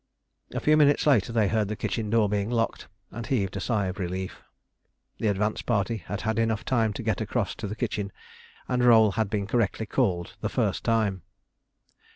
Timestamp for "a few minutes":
0.55-1.05